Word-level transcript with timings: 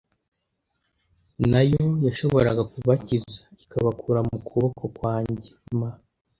na 1.51 1.61
yo 1.71 1.83
yashobora 2.05 2.49
kubakiza 2.71 3.37
ikabakura 3.63 4.19
mu 4.29 4.37
kuboko 4.47 4.83
kwanjye 4.97 5.49
m 5.79 5.79